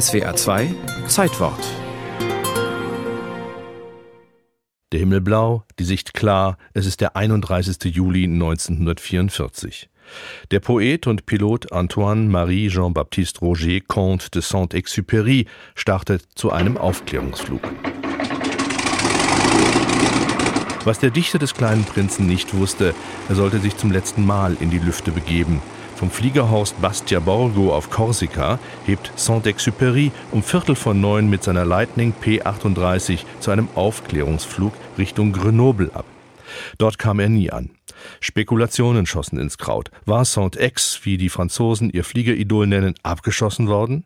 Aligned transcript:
SWA 0.00 0.34
2 0.34 0.74
Zeitwort. 1.06 1.64
Der 4.90 4.98
Himmel 4.98 5.20
blau, 5.20 5.62
die 5.78 5.84
Sicht 5.84 6.14
klar, 6.14 6.58
es 6.72 6.86
ist 6.86 7.00
der 7.00 7.14
31. 7.14 7.94
Juli 7.94 8.24
1944. 8.24 9.88
Der 10.50 10.58
Poet 10.58 11.06
und 11.06 11.26
Pilot 11.26 11.70
Antoine-Marie 11.70 12.70
Jean-Baptiste 12.70 13.38
Roger, 13.38 13.78
Comte 13.86 14.30
de 14.30 14.42
Saint-Exupéry, 14.42 15.46
startet 15.76 16.24
zu 16.34 16.50
einem 16.50 16.76
Aufklärungsflug. 16.76 17.62
Was 20.82 20.98
der 20.98 21.10
Dichter 21.10 21.38
des 21.38 21.54
kleinen 21.54 21.84
Prinzen 21.84 22.26
nicht 22.26 22.52
wusste, 22.54 22.94
er 23.28 23.34
sollte 23.36 23.60
sich 23.60 23.76
zum 23.76 23.92
letzten 23.92 24.26
Mal 24.26 24.56
in 24.58 24.70
die 24.70 24.80
Lüfte 24.80 25.12
begeben. 25.12 25.62
Vom 25.96 26.10
Fliegerhorst 26.10 26.80
Bastia 26.82 27.20
Borgo 27.20 27.72
auf 27.72 27.88
Korsika 27.88 28.58
hebt 28.84 29.12
Saint-Exupéry 29.16 30.10
um 30.32 30.42
Viertel 30.42 30.74
von 30.74 31.00
neun 31.00 31.30
mit 31.30 31.44
seiner 31.44 31.64
Lightning 31.64 32.12
P-38 32.12 33.20
zu 33.38 33.52
einem 33.52 33.68
Aufklärungsflug 33.76 34.72
Richtung 34.98 35.32
Grenoble 35.32 35.90
ab. 35.94 36.04
Dort 36.78 36.98
kam 36.98 37.20
er 37.20 37.28
nie 37.28 37.50
an. 37.50 37.70
Spekulationen 38.20 39.06
schossen 39.06 39.38
ins 39.38 39.56
Kraut. 39.56 39.90
War 40.04 40.24
Saint-Ex, 40.24 41.00
wie 41.04 41.16
die 41.16 41.28
Franzosen 41.28 41.90
ihr 41.90 42.04
Fliegeridol 42.04 42.66
nennen, 42.66 42.94
abgeschossen 43.02 43.68
worden? 43.68 44.04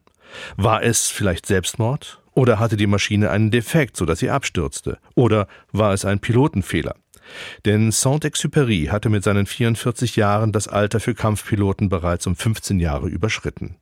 War 0.57 0.83
es 0.83 1.09
vielleicht 1.09 1.47
Selbstmord? 1.47 2.21
Oder 2.35 2.59
hatte 2.59 2.77
die 2.77 2.87
Maschine 2.87 3.31
einen 3.31 3.51
Defekt, 3.51 3.97
sodass 3.97 4.21
sie 4.21 4.31
abstürzte? 4.31 4.99
Oder 5.15 5.49
war 5.73 5.93
es 5.95 6.05
ein 6.05 6.21
Pilotenfehler? 6.21 6.95
Denn 7.65 7.91
Saint-Exupéry 7.91 8.89
hatte 8.89 9.09
mit 9.09 9.25
seinen 9.25 9.47
44 9.47 10.17
Jahren 10.17 10.53
das 10.53 10.69
Alter 10.69 11.01
für 11.01 11.15
Kampfpiloten 11.15 11.89
bereits 11.89 12.27
um 12.27 12.37
15 12.37 12.81
Jahre 12.81 13.09
überschritten. 13.09 13.77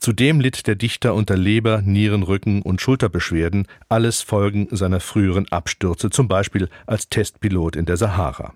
Zudem 0.00 0.40
litt 0.40 0.66
der 0.66 0.74
Dichter 0.74 1.14
unter 1.14 1.36
Leber, 1.36 1.82
Nieren, 1.82 2.22
Rücken 2.22 2.62
und 2.62 2.80
Schulterbeschwerden, 2.80 3.66
alles 3.88 4.22
Folgen 4.22 4.68
seiner 4.70 5.00
früheren 5.00 5.50
Abstürze, 5.50 6.10
zum 6.10 6.28
Beispiel 6.28 6.68
als 6.86 7.08
Testpilot 7.08 7.76
in 7.76 7.86
der 7.86 7.96
Sahara. 7.96 8.54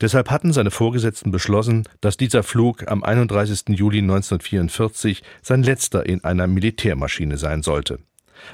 Deshalb 0.00 0.30
hatten 0.30 0.52
seine 0.52 0.70
Vorgesetzten 0.70 1.30
beschlossen, 1.30 1.84
dass 2.00 2.16
dieser 2.16 2.42
Flug 2.42 2.88
am 2.90 3.04
31. 3.04 3.78
Juli 3.78 3.98
1944 3.98 5.22
sein 5.42 5.62
letzter 5.62 6.06
in 6.06 6.24
einer 6.24 6.46
Militärmaschine 6.46 7.36
sein 7.36 7.62
sollte. 7.62 7.98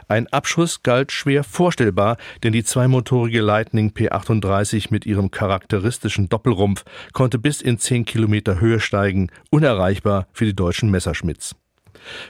Ein 0.09 0.27
Abschuss 0.29 0.83
galt 0.83 1.13
schwer 1.13 1.45
vorstellbar, 1.45 2.17
denn 2.43 2.53
die 2.53 2.65
zweimotorige 2.65 3.41
Lightning 3.41 3.91
P38 3.91 4.89
mit 4.91 5.07
ihrem 5.07 5.31
charakteristischen 5.31 6.29
Doppelrumpf 6.29 6.85
konnte 7.13 7.39
bis 7.39 7.61
in 7.61 7.79
10 7.79 8.05
Kilometer 8.05 8.61
Höhe 8.61 8.81
steigen, 8.81 9.31
unerreichbar 9.51 10.27
für 10.33 10.45
die 10.45 10.57
deutschen 10.57 10.91
Messerschmitts. 10.91 11.57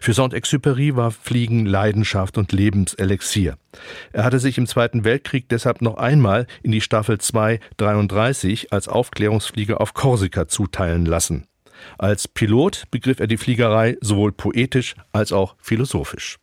Für 0.00 0.12
Saint-Exupéry 0.12 0.96
war 0.96 1.10
Fliegen 1.10 1.66
Leidenschaft 1.66 2.38
und 2.38 2.52
Lebenselixier. 2.52 3.56
Er 4.12 4.24
hatte 4.24 4.38
sich 4.38 4.58
im 4.58 4.66
Zweiten 4.66 5.04
Weltkrieg 5.04 5.48
deshalb 5.48 5.82
noch 5.82 5.96
einmal 5.96 6.46
in 6.62 6.72
die 6.72 6.80
Staffel 6.80 7.18
2 7.18 7.60
33 7.76 8.72
als 8.72 8.88
Aufklärungsflieger 8.88 9.80
auf 9.80 9.94
Korsika 9.94 10.46
zuteilen 10.46 11.06
lassen. 11.06 11.46
Als 11.98 12.28
Pilot 12.28 12.84
begriff 12.90 13.20
er 13.20 13.26
die 13.26 13.36
Fliegerei 13.36 13.96
sowohl 14.00 14.32
poetisch 14.32 14.94
als 15.12 15.32
auch 15.32 15.56
philosophisch. 15.58 16.38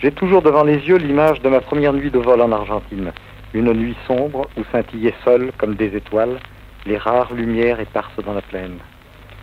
J'ai 0.00 0.12
toujours 0.12 0.42
devant 0.42 0.62
les 0.62 0.78
yeux 0.86 0.96
l'image 0.96 1.42
de 1.42 1.48
ma 1.48 1.60
première 1.60 1.92
nuit 1.92 2.10
de 2.10 2.20
vol 2.20 2.40
en 2.40 2.52
Argentine. 2.52 3.12
Une 3.52 3.72
nuit 3.72 3.96
sombre 4.06 4.48
où 4.56 4.62
scintillaient 4.70 5.14
seules, 5.24 5.50
comme 5.58 5.74
des 5.74 5.96
étoiles, 5.96 6.38
les 6.86 6.96
rares 6.96 7.34
lumières 7.34 7.80
éparses 7.80 8.22
dans 8.24 8.34
la 8.34 8.42
plaine. 8.42 8.78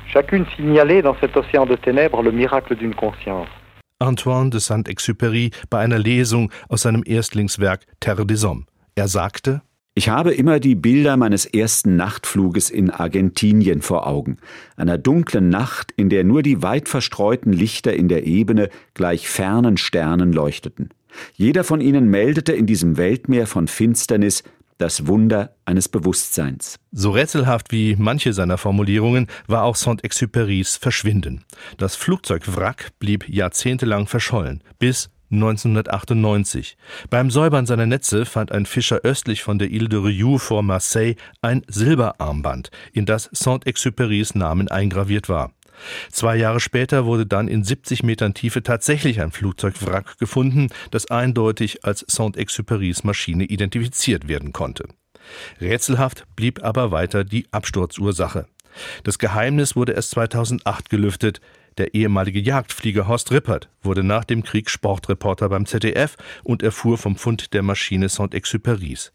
Chacune 0.07 0.45
signalait 0.55 1.01
dans 1.01 1.15
cet 1.19 1.35
océan 1.35 1.65
de 1.65 1.75
ténèbres 1.75 2.21
le 2.21 2.31
miracle 2.31 2.75
d'une 2.75 2.95
conscience. 2.95 3.49
Antoine 3.99 4.49
de 4.49 4.59
Saint-Exupéry 4.59 5.51
bei 5.69 5.79
einer 5.79 5.99
Lesung 5.99 6.49
aus 6.69 6.83
seinem 6.83 7.03
Erstlingswerk 7.05 7.81
Terre 7.99 8.25
des 8.25 8.45
Hommes. 8.45 8.65
Er 8.95 9.07
sagte, 9.07 9.61
ich 9.97 10.09
habe 10.09 10.33
immer 10.33 10.59
die 10.59 10.75
Bilder 10.75 11.15
meines 11.15 11.45
ersten 11.45 11.95
Nachtfluges 11.95 12.69
in 12.69 12.91
Argentinien 12.91 13.81
vor 13.81 14.05
Augen. 14.05 14.37
Einer 14.75 14.97
dunklen 14.97 15.47
Nacht, 15.47 15.93
in 15.95 16.09
der 16.09 16.25
nur 16.25 16.43
die 16.43 16.61
weit 16.61 16.89
verstreuten 16.89 17.53
Lichter 17.53 17.93
in 17.93 18.09
der 18.09 18.27
Ebene 18.27 18.69
gleich 18.93 19.29
fernen 19.29 19.77
Sternen 19.77 20.33
leuchteten. 20.33 20.89
Jeder 21.33 21.63
von 21.63 21.79
ihnen 21.79 22.09
meldete 22.09 22.51
in 22.51 22.65
diesem 22.65 22.97
Weltmeer 22.97 23.47
von 23.47 23.69
Finsternis 23.69 24.43
das 24.77 25.07
Wunder 25.07 25.55
eines 25.63 25.87
Bewusstseins. 25.87 26.75
So 26.91 27.11
rätselhaft 27.11 27.71
wie 27.71 27.95
manche 27.97 28.33
seiner 28.33 28.57
Formulierungen 28.57 29.27
war 29.47 29.63
auch 29.63 29.75
Saint-Exupérys 29.75 30.77
Verschwinden. 30.77 31.45
Das 31.77 31.95
Flugzeugwrack 31.95 32.89
blieb 32.99 33.29
jahrzehntelang 33.29 34.07
verschollen, 34.07 34.61
bis 34.77 35.09
1998. 35.31 36.77
Beim 37.09 37.31
Säubern 37.31 37.65
seiner 37.65 37.85
Netze 37.85 38.25
fand 38.25 38.51
ein 38.51 38.65
Fischer 38.65 39.01
östlich 39.03 39.43
von 39.43 39.59
der 39.59 39.69
Ile 39.69 39.89
de 39.89 39.99
Rioux 39.99 40.37
vor 40.39 40.63
Marseille 40.63 41.15
ein 41.41 41.63
Silberarmband, 41.67 42.71
in 42.93 43.05
das 43.05 43.29
Saint-Exupérys 43.33 44.37
Namen 44.37 44.67
eingraviert 44.67 45.29
war. 45.29 45.51
Zwei 46.11 46.37
Jahre 46.37 46.59
später 46.59 47.05
wurde 47.05 47.25
dann 47.25 47.47
in 47.47 47.63
70 47.63 48.03
Metern 48.03 48.33
Tiefe 48.33 48.63
tatsächlich 48.63 49.21
ein 49.21 49.31
Flugzeugwrack 49.31 50.17
gefunden, 50.17 50.69
das 50.91 51.09
eindeutig 51.11 51.83
als 51.83 52.05
Saint-Exupérys 52.07 53.01
Maschine 53.03 53.45
identifiziert 53.45 54.27
werden 54.27 54.53
konnte. 54.53 54.87
Rätselhaft 55.59 56.25
blieb 56.35 56.63
aber 56.63 56.91
weiter 56.91 57.23
die 57.23 57.47
Absturzursache. 57.51 58.45
Das 59.03 59.19
Geheimnis 59.19 59.75
wurde 59.75 59.93
erst 59.93 60.11
2008 60.11 60.89
gelüftet. 60.89 61.41
Der 61.77 61.93
ehemalige 61.93 62.39
Jagdflieger 62.39 63.05
Horst 63.05 63.31
Rippert 63.31 63.67
wurde 63.83 64.01
nach 64.01 64.23
dem 64.23 64.43
Krieg 64.43 64.69
Sportreporter 64.69 65.49
beim 65.49 65.65
ZDF 65.65 66.15
und 66.43 66.63
erfuhr 66.63 66.97
vom 66.97 67.17
Fund 67.17 67.53
der 67.53 67.63
Maschine 67.63 68.07
Saint-Exupérys. 68.07 69.11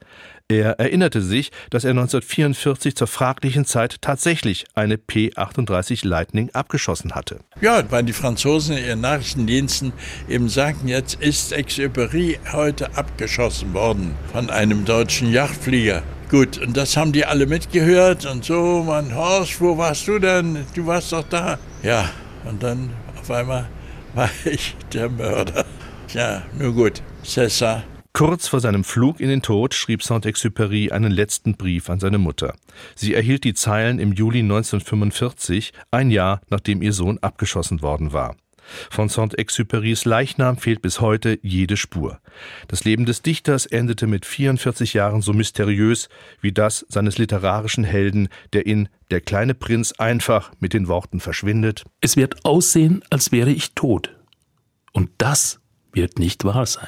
Er 0.48 0.78
erinnerte 0.78 1.22
sich, 1.22 1.53
dass 1.71 1.84
er 1.84 1.93
1944 1.93 2.97
zur 2.97 3.06
fraglichen 3.06 3.65
Zeit 3.65 4.03
tatsächlich 4.03 4.66
eine 4.75 4.98
P-38 4.98 6.06
Lightning 6.06 6.50
abgeschossen 6.53 7.15
hatte. 7.15 7.41
Ja, 7.62 7.82
weil 7.91 8.03
die 8.03 8.12
Franzosen 8.12 8.77
in 8.77 8.84
ihren 8.84 9.00
Nachrichtendiensten 9.00 9.92
eben 10.28 10.50
sagten, 10.50 10.88
jetzt 10.88 11.15
ist 11.15 11.54
Exupéry 11.54 12.38
heute 12.53 12.94
abgeschossen 12.94 13.72
worden 13.72 14.15
von 14.32 14.50
einem 14.50 14.84
deutschen 14.84 15.32
Jagdflieger. 15.32 16.03
Gut, 16.31 16.59
und 16.59 16.77
das 16.77 16.97
haben 16.97 17.12
die 17.12 17.25
alle 17.25 17.47
mitgehört 17.47 18.27
und 18.27 18.44
so, 18.44 18.84
mein 18.87 19.15
Horst, 19.15 19.60
wo 19.60 19.78
warst 19.78 20.06
du 20.06 20.19
denn? 20.19 20.66
Du 20.75 20.87
warst 20.87 21.12
doch 21.12 21.25
da. 21.28 21.59
Ja, 21.82 22.10
und 22.45 22.62
dann 22.62 22.91
auf 23.19 23.31
einmal 23.31 23.69
war 24.15 24.31
ich 24.45 24.77
der 24.93 25.09
Mörder. 25.09 25.65
Ja, 26.12 26.43
nur 26.59 26.73
gut. 26.75 27.03
César. 27.25 27.83
Kurz 28.12 28.49
vor 28.49 28.59
seinem 28.59 28.83
Flug 28.83 29.21
in 29.21 29.28
den 29.28 29.41
Tod 29.41 29.73
schrieb 29.73 30.03
Saint-Exupéry 30.03 30.91
einen 30.91 31.12
letzten 31.12 31.56
Brief 31.56 31.89
an 31.89 32.01
seine 32.01 32.19
Mutter. 32.19 32.55
Sie 32.97 33.15
erhielt 33.15 33.45
die 33.45 33.55
Zeilen 33.55 34.01
im 34.01 34.12
Juli 34.12 34.41
1945, 34.41 35.73
ein 35.93 36.11
Jahr 36.11 36.41
nachdem 36.51 36.83
ihr 36.83 36.93
Sohn 36.93 37.19
abgeschossen 37.19 37.83
worden 37.83 38.12
war. 38.12 38.34
Von 38.91 39.09
Saint-Exupérys 39.09 40.06
Leichnam 40.06 40.56
fehlt 40.56 40.82
bis 40.82 41.00
heute 41.00 41.38
jede 41.43 41.76
Spur. 41.76 42.21
Das 42.69 42.84
Leben 42.84 43.06
des 43.06 43.22
Dichters 43.22 43.66
endete 43.66 44.06
mit 44.06 44.26
44 44.26 44.94
Jahren 44.94 45.22
so 45.22 45.32
mysteriös 45.32 46.09
wie 46.41 46.53
das 46.53 46.87
seines 46.88 47.19
literarischen 47.19 47.84
Helden, 47.84 48.28
der 48.53 48.66
in 48.66 48.88
Der 49.10 49.21
kleine 49.21 49.54
Prinz 49.54 49.93
einfach 49.98 50.53
mit 50.60 50.72
den 50.72 50.87
Worten 50.87 51.19
verschwindet. 51.19 51.84
Es 52.00 52.16
wird 52.16 52.44
aussehen, 52.44 53.03
als 53.10 53.32
wäre 53.32 53.50
ich 53.50 53.75
tot. 53.75 54.16
Und 54.92 55.10
das 55.19 55.60
wird 55.92 56.19
nicht 56.19 56.44
wahr 56.44 56.66
sein. 56.66 56.87